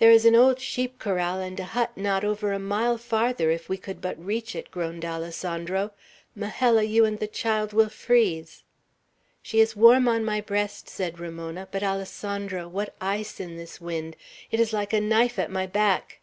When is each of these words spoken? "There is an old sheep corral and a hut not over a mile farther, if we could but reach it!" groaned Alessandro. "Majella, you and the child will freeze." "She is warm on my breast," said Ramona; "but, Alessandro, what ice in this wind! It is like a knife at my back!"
"There 0.00 0.10
is 0.10 0.26
an 0.26 0.34
old 0.36 0.60
sheep 0.60 0.98
corral 0.98 1.40
and 1.40 1.58
a 1.58 1.64
hut 1.64 1.96
not 1.96 2.24
over 2.26 2.52
a 2.52 2.58
mile 2.58 2.98
farther, 2.98 3.50
if 3.50 3.70
we 3.70 3.78
could 3.78 4.02
but 4.02 4.22
reach 4.22 4.54
it!" 4.54 4.70
groaned 4.70 5.02
Alessandro. 5.02 5.92
"Majella, 6.34 6.82
you 6.82 7.06
and 7.06 7.18
the 7.20 7.26
child 7.26 7.72
will 7.72 7.88
freeze." 7.88 8.64
"She 9.40 9.58
is 9.58 9.74
warm 9.74 10.08
on 10.08 10.26
my 10.26 10.42
breast," 10.42 10.90
said 10.90 11.18
Ramona; 11.18 11.68
"but, 11.70 11.82
Alessandro, 11.82 12.68
what 12.68 12.94
ice 13.00 13.40
in 13.40 13.56
this 13.56 13.80
wind! 13.80 14.14
It 14.50 14.60
is 14.60 14.74
like 14.74 14.92
a 14.92 15.00
knife 15.00 15.38
at 15.38 15.50
my 15.50 15.66
back!" 15.66 16.20